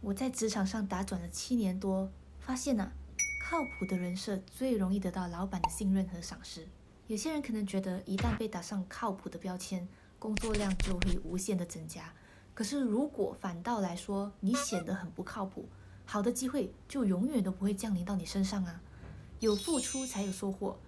[0.00, 2.92] 我在职场上打转了七年多，发现呢、
[3.44, 6.68] 靠谱的人设最容易得到老板的信任和赏识。
[7.08, 9.88] 有些人可能觉得，一旦被打上靠谱的标签，
[10.18, 12.12] 工作量就会无限的增加。
[12.54, 15.68] 可是如果反倒来说，你显得很不靠谱，
[16.04, 18.80] 好的机会就永远都不会降临到你身上啊！
[19.40, 20.78] 有付出才有收获。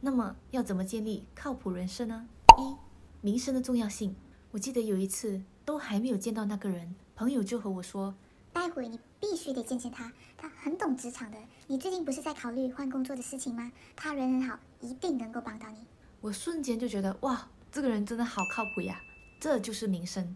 [0.00, 2.28] 那么要怎么建立靠谱人设呢？
[2.58, 2.76] 一、
[3.22, 4.14] 名声的重要性。
[4.50, 8.14] 我记得有一次都还没有见到那个人，朋友就和我说，
[8.58, 11.38] 待会你必须得见见他，他很懂职场的。
[11.68, 13.70] 你最近不是在考虑换工作的事情吗？
[13.94, 15.76] 他人很好，一定能够帮到你。
[16.20, 19.00] 我瞬间就觉得哇，这个人真的好靠谱呀！
[19.38, 20.34] 这就是名声。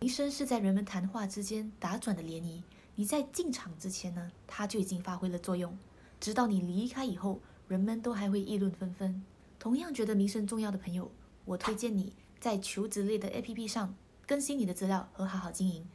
[0.00, 2.62] 名声是在人们谈话之间打转的涟漪。
[2.94, 5.76] 你在进场之前呢，他就已经发挥了作用，
[6.18, 9.22] 直到你离开以后，人们都还会议论纷纷。
[9.58, 11.12] 同样觉得名声重要的朋友，
[11.44, 13.94] 我推荐你在求职类的 APP 上
[14.26, 15.86] 更新你的资料和好好经营，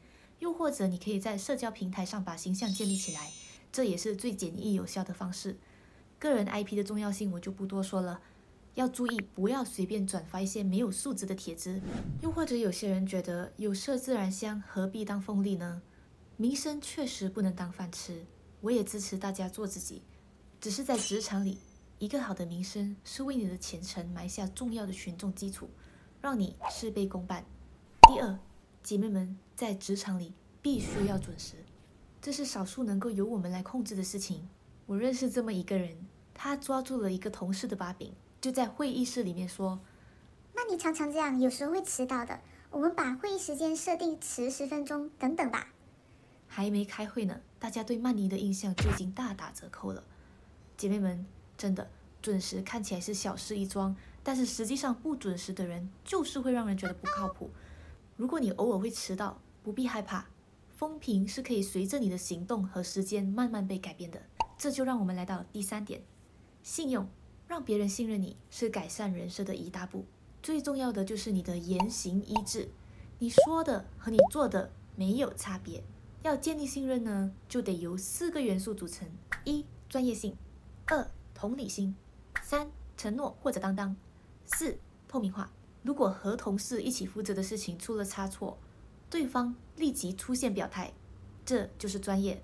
[0.43, 3.31] 又或者你可以在社交平台上把形象建立起来，
[3.71, 5.57] 这也是最简易有效的方式。
[6.19, 8.19] 个人 IP 的重要性我就不多说了。
[8.73, 11.80] 要注意，不要随便转发一些没有素质的帖子。
[12.22, 15.81] 又或者有些人觉得有色自然香，何必当凤梨呢？
[16.35, 18.25] 名声确实不能当饭吃，
[18.59, 20.02] 我也支持大家做自己。
[20.59, 21.57] 只是在职场里，
[22.00, 25.69] 一个好的名声是为你的前程埋下重要的群众基础，
[26.19, 27.45] 让你事倍功半。
[28.09, 28.38] 第二，
[28.84, 31.56] 姐妹们在职场里必须要准时，
[32.22, 34.50] 这是少数能够由我们来控制的事情。
[34.86, 35.95] 我认识这么一个人，
[36.34, 38.14] 他抓住了一个同事的把柄。
[38.42, 39.80] 就在会议室里面说
[40.53, 42.42] ：“那你常常这样，有时候会迟到的。
[42.72, 45.70] 我们把会议时间设定迟十分钟，等等吧。”
[46.45, 50.03] 还没开会呢，大家对曼妮的印象就已经大打折扣了。
[50.75, 51.25] 姐妹们，
[51.58, 51.90] 真的
[52.22, 57.50] 准时看起来是小事一桩，但是实际上不准时的人就是会让人觉得不靠谱。
[58.16, 60.28] 如果你偶尔会迟到，不必害怕，
[60.69, 64.22] 风评是可以随着你的行动和时间慢慢被改变的。
[64.58, 66.02] 这就让我们来到第三点，
[66.61, 67.08] 信用。
[67.45, 70.06] 让别人信任你是改善人设的一大步，
[70.41, 72.69] 最重要的就是你的言行一致，
[73.19, 75.84] 你说的和你做的没有差别。
[76.24, 79.07] 要建立信任呢，就得由四个元素组成：
[79.44, 80.31] 一、专业性；
[80.85, 81.94] 二、同理心；
[82.41, 83.94] 三、承诺或者担当；
[84.45, 85.51] 四、透明化。
[85.83, 88.57] 如果和同事一起负责的事情出了差错，
[89.09, 90.91] 对方立即出现表态，
[91.45, 92.41] 这就是专业。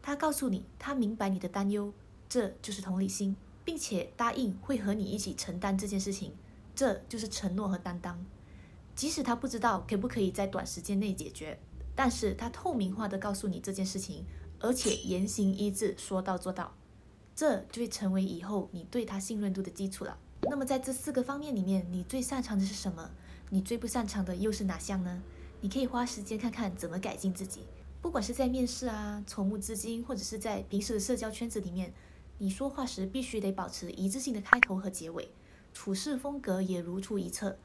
[0.00, 1.92] 他告诉你他明白你的担忧，
[2.28, 3.36] 这就是同理心。
[3.66, 6.32] 并且答应会和你一起承担这件事情，
[6.72, 8.24] 这就是承诺和担当。
[8.94, 11.58] 即使他不知道可不可以在短时间内解决，
[11.92, 14.24] 但是他透明化的告诉你这件事情，
[14.60, 16.76] 而且言行一致，说到做到，
[17.34, 20.16] 这就会成为以后你对他信任度的基础了。
[20.42, 23.10] 那么在这四个方面里面，你最擅长的是什么？
[23.50, 25.22] 你最不擅长的又是哪项呢？
[25.60, 27.60] 你可以花时间看看怎么改进自己。
[28.02, 31.92] 不管是在面试啊、筹募资金，或者是在平时的社交圈子里面。
[32.38, 35.30] 你说话时必须得保持一致性的开头和结尾，
[35.72, 37.56] 处事风格也如出一辙，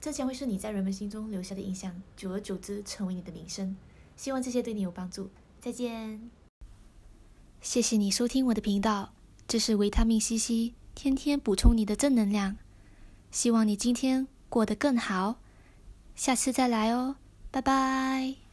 [0.00, 3.76] 这将会是你在人们心中留下的印象，久而久之成为你的名声。
[4.16, 5.28] 希望这些对你有帮助。
[5.60, 6.30] 再见。
[7.60, 9.12] 谢谢你收听我的频道，
[9.46, 12.56] 这是维他命 C C，天天补充你的正能量。
[13.30, 15.36] 希望你今天过得更好，
[16.14, 17.16] 下次再来哦，
[17.50, 18.45] 拜拜。